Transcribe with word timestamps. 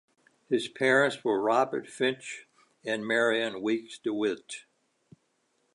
His 0.49 0.67
parents 0.67 1.23
were 1.23 1.39
Robert 1.39 1.87
Fitch 1.87 2.47
and 2.83 3.05
Marion 3.05 3.61
Weeks 3.61 3.99
De 3.99 4.11
Witt. 4.11 4.65